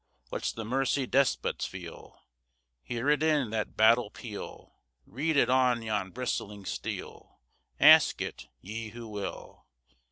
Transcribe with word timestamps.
What's 0.29 0.51
the 0.51 0.65
mercy 0.65 1.05
despots 1.05 1.67
feel? 1.67 2.23
Hear 2.81 3.07
it 3.07 3.21
in 3.21 3.51
that 3.51 3.77
battle 3.77 4.09
peal! 4.09 4.73
Read 5.05 5.37
it 5.37 5.47
on 5.47 5.83
yon 5.83 6.09
bristling 6.09 6.65
steel! 6.65 7.37
Ask 7.79 8.19
it, 8.19 8.47
ye 8.59 8.89
who 8.89 9.07
will. 9.07 9.67